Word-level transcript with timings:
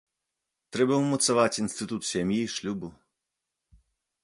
Трэба 0.77 0.93
ўмацаваць 1.01 1.59
інстытут 1.63 2.01
сям'і, 2.13 2.41
шлюбу. 2.57 2.93